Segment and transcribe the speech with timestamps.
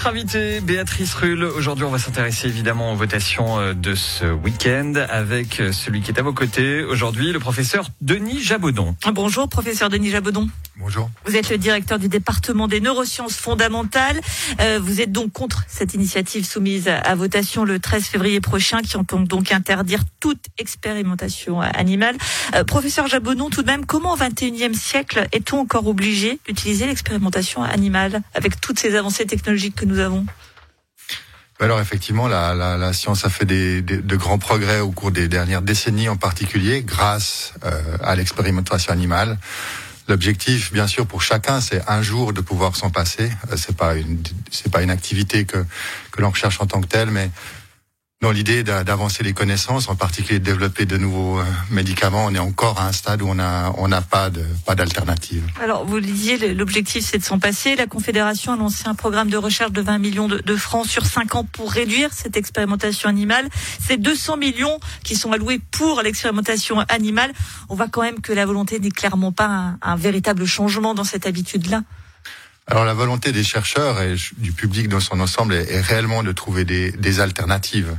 [0.00, 1.44] notre invitée Béatrice Rull.
[1.44, 6.10] Aujourd'hui, on va s'intéresser évidemment aux votations euh, de ce week-end avec euh, celui qui
[6.10, 8.96] est à vos côtés aujourd'hui, le professeur Denis Jabodon.
[9.12, 10.48] Bonjour, professeur Denis Jabodon.
[10.80, 11.10] Bonjour.
[11.26, 14.18] Vous êtes le directeur du département des neurosciences fondamentales.
[14.60, 18.96] Euh, vous êtes donc contre cette initiative soumise à votation le 13 février prochain qui
[18.96, 22.16] entend donc interdire toute expérimentation animale.
[22.54, 27.62] Euh, professeur Jabodon, tout de même, comment au 21e siècle est-on encore obligé d'utiliser l'expérimentation
[27.62, 29.89] animale avec toutes ces avancées technologiques que nous
[31.62, 36.08] alors effectivement, la, science a fait des, de grands progrès au cours des dernières décennies,
[36.08, 39.36] en particulier grâce euh, à l'expérimentation animale.
[40.08, 43.30] L'objectif, bien sûr, pour chacun, c'est un jour de pouvoir s'en passer.
[43.52, 45.64] Euh, c'est pas une, c'est pas une activité que
[46.12, 47.30] que l'on recherche en tant que telle, mais
[48.20, 52.38] dans l'idée d'avancer les connaissances, en particulier de développer de nouveaux euh, médicaments, on est
[52.38, 54.28] encore à un stade où on n'a pas
[54.74, 55.42] d'alternative.
[55.58, 57.76] Alors vous le disiez, l'objectif c'est de s'en passer.
[57.76, 61.34] La Confédération a lancé un programme de recherche de 20 millions de, francs sur 5
[61.34, 63.48] ans pour réduire cette expérimentation animale.
[63.80, 67.32] C'est 200 millions qui sont alloués pour l'expérimentation animale.
[67.70, 71.26] On voit quand même que la volonté n'est clairement pas un véritable changement dans cette
[71.26, 71.84] habitude-là.
[72.70, 76.64] Alors la volonté des chercheurs et du public dans son ensemble est, réellement de trouver
[76.64, 77.96] des, des alternatives.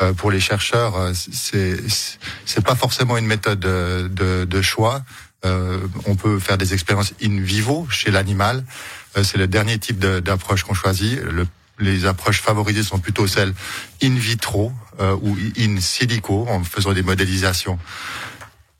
[0.00, 1.76] Euh, pour les chercheurs, euh, c'est
[2.44, 5.02] c'est pas forcément une méthode de, de, de choix.
[5.44, 8.64] Euh, on peut faire des expériences in vivo chez l'animal.
[9.16, 11.20] Euh, c'est le dernier type d'approche qu'on choisit.
[11.20, 11.46] Le,
[11.78, 13.54] les approches favorisées sont plutôt celles
[14.02, 17.78] in vitro euh, ou in silico en faisant des modélisations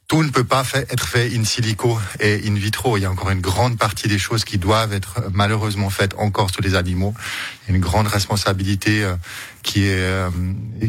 [0.08, 2.96] tout ne peut pas être fait in silico et in vitro.
[2.96, 6.50] Il y a encore une grande partie des choses qui doivent être malheureusement faites encore
[6.50, 7.12] sur les animaux.
[7.62, 9.16] Il y a une grande responsabilité euh,
[9.64, 10.30] qui est, euh,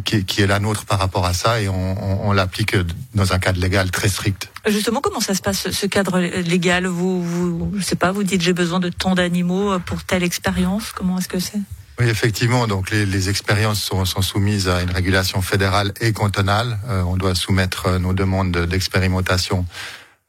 [0.06, 2.76] qui est, qui est la nôtre par rapport à ça et on, on, l'applique
[3.16, 4.52] dans un cadre légal très strict.
[4.68, 6.86] Justement, comment ça se passe ce cadre légal?
[6.86, 10.92] Vous, vous, je sais pas, vous dites j'ai besoin de tant d'animaux pour telle expérience.
[10.94, 11.62] Comment est-ce que c'est?
[12.00, 12.68] Oui, effectivement.
[12.68, 16.78] Donc, les, les expériences sont, sont, soumises à une régulation fédérale et cantonale.
[16.90, 19.66] Euh, on doit soumettre euh, nos demandes d'expérimentation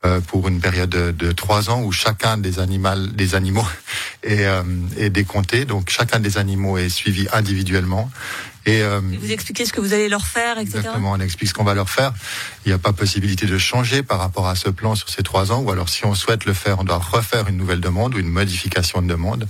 [0.07, 3.67] euh, pour une période de, trois ans où chacun des animaux, des animaux
[4.23, 4.63] est, euh,
[4.97, 5.65] est décompté.
[5.65, 8.09] Donc, chacun des animaux est suivi individuellement.
[8.65, 10.77] Et, vous expliquez ce que vous allez leur faire, etc.
[10.77, 12.13] Exactement, on explique ce qu'on va leur faire.
[12.67, 15.53] Il n'y a pas possibilité de changer par rapport à ce plan sur ces trois
[15.53, 18.19] ans, ou alors si on souhaite le faire, on doit refaire une nouvelle demande ou
[18.19, 19.49] une modification de demande.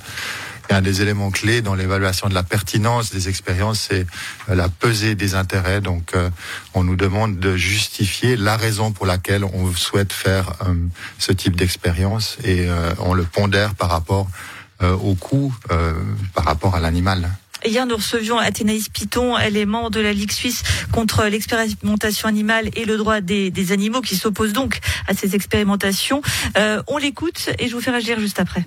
[0.71, 4.07] Un des éléments clés dans l'évaluation de la pertinence des expériences, c'est
[4.49, 5.81] euh, la pesée des intérêts.
[5.81, 6.31] Donc, euh,
[6.75, 10.75] on nous demande de justifier la raison pour laquelle on souhaite faire euh,
[11.19, 12.69] ce type d'expérience et
[12.99, 14.29] on le pondère par rapport
[14.81, 15.55] au coût,
[16.35, 17.31] par rapport à l'animal.
[17.65, 20.63] Hier, nous recevions Athénaïs Piton, elle est membre de la Ligue suisse
[20.93, 24.79] contre l'expérimentation animale et le droit des, des animaux qui s'oppose donc
[25.09, 26.23] à ces expérimentations.
[26.57, 28.65] Euh, on l'écoute et je vous fais réagir juste après.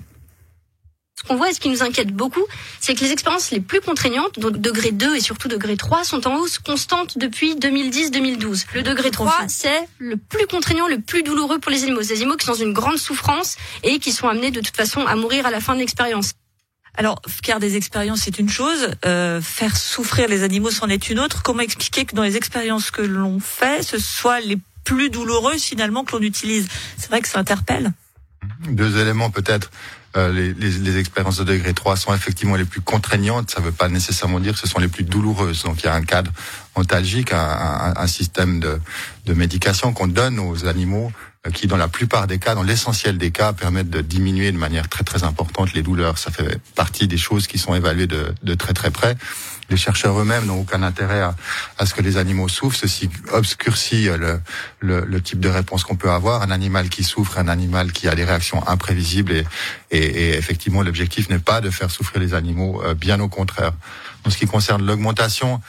[1.22, 2.44] Ce qu'on voit et ce qui nous inquiète beaucoup,
[2.80, 6.26] c'est que les expériences les plus contraignantes, donc degré 2 et surtout degré 3, sont
[6.26, 8.64] en hausse constante depuis 2010-2012.
[8.74, 12.02] Le degré 3, c'est le plus contraignant, le plus douloureux pour les animaux.
[12.02, 15.06] Ces animaux qui sont dans une grande souffrance et qui sont amenés de toute façon
[15.06, 16.32] à mourir à la fin de l'expérience.
[16.94, 18.90] Alors, faire des expériences, c'est une chose.
[19.06, 21.42] Euh, faire souffrir les animaux, c'en est une autre.
[21.44, 26.02] Comment expliquer que dans les expériences que l'on fait, ce soit les plus douloureuses finalement
[26.02, 26.66] que l'on utilise?
[26.98, 27.92] C'est vrai que ça interpelle.
[28.68, 29.70] Deux éléments peut-être.
[30.16, 33.50] Euh, les, les, les, expériences de degré 3 sont effectivement les plus contraignantes.
[33.50, 35.62] Ça ne veut pas nécessairement dire que ce sont les plus douloureuses.
[35.62, 36.30] Donc il y a un cadre
[36.74, 38.78] ontalgique, un, un, un système de,
[39.24, 41.10] de médication qu'on donne aux animaux
[41.50, 44.88] qui, dans la plupart des cas, dans l'essentiel des cas, permettent de diminuer de manière
[44.88, 46.16] très très importante les douleurs.
[46.16, 49.16] Ça fait partie des choses qui sont évaluées de, de très très près.
[49.68, 51.34] Les chercheurs eux-mêmes n'ont aucun intérêt à,
[51.78, 52.78] à, ce que les animaux souffrent.
[52.78, 54.40] Ceci obscurcit le,
[54.78, 56.42] le, le type de réponse qu'on peut avoir.
[56.42, 59.32] Un animal qui souffre, un animal qui a des réactions imprévisibles.
[59.32, 59.44] Et,
[59.90, 63.72] et, et effectivement, l'objectif n'est pas de faire souffrir les animaux, euh, bien au contraire.
[64.24, 65.60] En ce qui concerne l'augmentation,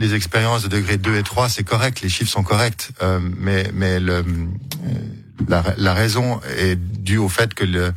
[0.00, 3.70] les expériences de degré 2 et 3, c'est correct, les chiffres sont corrects, euh, mais,
[3.74, 4.22] mais le, euh,
[5.46, 7.92] la, la, raison est due au fait que le,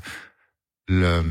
[0.89, 1.24] le,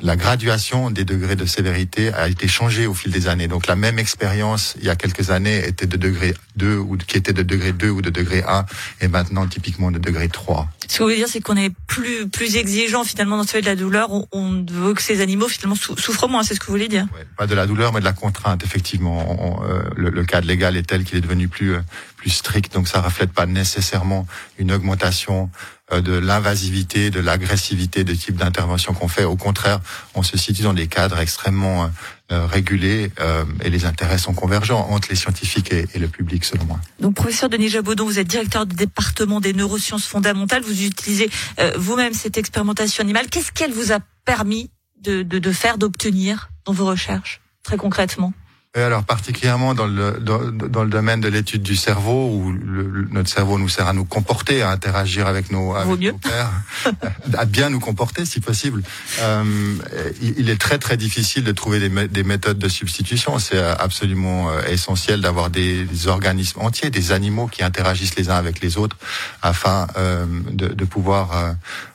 [0.00, 3.48] la graduation des degrés de sévérité a été changée au fil des années.
[3.48, 7.16] Donc la même expérience il y a quelques années était de degré 2 ou qui
[7.16, 8.64] était de degré 2 ou de degré 1
[9.00, 10.68] et maintenant typiquement de degré 3.
[10.86, 13.66] Ce que vous voulez dire c'est qu'on est plus plus exigeant finalement dans ce de
[13.66, 16.72] la douleur, on, on, veut que ces animaux finalement souffrent moins, c'est ce que vous
[16.72, 17.06] voulez dire?
[17.14, 19.42] Ouais, Pas de la douleur mais de la contrainte effectivement.
[19.42, 21.74] On, euh, le, le, cadre légal est tel qu'il est devenu plus
[22.22, 24.26] plus strict donc ça reflète pas nécessairement
[24.58, 25.50] une augmentation
[25.92, 29.24] euh, de l'invasivité, de l'agressivité des types d'intervention qu'on fait.
[29.24, 29.80] Au contraire,
[30.14, 31.90] on se situe dans des cadres extrêmement
[32.30, 36.64] euh, régulés euh, et les intérêts sont convergents entre les scientifiques et, le public, selon
[36.64, 36.80] moi.
[37.00, 40.62] Donc, professeur Denis Jabodon, vous êtes directeur du département des neurosciences fondamentales.
[40.62, 41.28] Vous utilisez
[41.76, 43.26] vous-même cette expérimentation animale.
[43.28, 44.70] Qu'est-ce qu'elle vous a permis
[45.02, 48.32] de, faire, d'obtenir dans vos recherches, très concrètement?
[48.80, 53.28] Alors particulièrement dans le dans, dans le domaine de l'étude du cerveau où le, notre
[53.28, 56.50] cerveau nous sert à nous comporter, à interagir avec nos, avec nos pères,
[57.36, 58.82] à bien nous comporter si possible.
[59.20, 59.74] Euh,
[60.22, 63.38] il, est très très difficile de trouver des, des méthodes de substitution.
[63.38, 68.36] C'est absolument euh, essentiel d'avoir des, des, organismes entiers, des animaux qui interagissent les uns
[68.36, 68.96] avec les autres
[69.42, 71.52] afin euh, de, de, pouvoir euh, euh,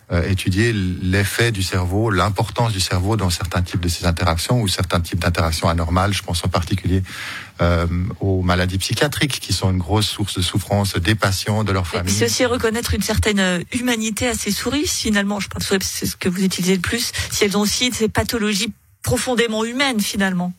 [0.09, 5.01] étudier l'effet du cerveau, l'importance du cerveau dans certains types de ces interactions ou certains
[5.01, 6.13] types d'interactions anormales.
[6.13, 7.03] Je pense en particulier
[7.61, 7.87] euh,
[8.19, 12.13] aux maladies psychiatriques qui sont une grosse source de souffrance des patients, de leurs familles.
[12.13, 14.87] C'est aussi reconnaître une certaine euh, humanité à ces souris.
[14.87, 17.11] Finalement, je pense que c'est ce que vous utilisez le plus.
[17.31, 18.71] Si elles ont aussi ces pathologies
[19.01, 20.53] profondément humaines finalement.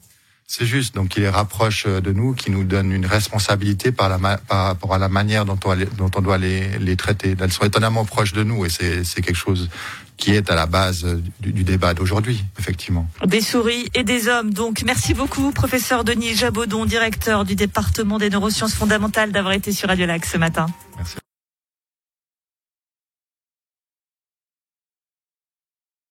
[0.50, 4.08] C'est juste, donc il les rapproche euh, de nous, qui nous donne une responsabilité par,
[4.08, 7.36] la, par rapport à la manière dont on, dont on doit les, les traiter.
[7.38, 9.68] Elles sont étonnamment proches de nous et c'est quelque chose
[10.16, 11.04] qui est à la base
[11.38, 13.06] du, du débat d'aujourd'hui, effectivement.
[13.26, 14.54] Des souris et des hommes.
[14.54, 19.90] Donc, merci beaucoup, professeur Denis Jabodon, directeur du département des neurosciences fondamentales, d'avoir été sur
[19.90, 20.64] Radio Lac ce matin.
[20.96, 21.16] Merci.